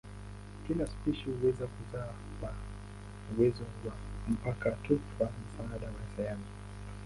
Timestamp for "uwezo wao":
3.37-3.97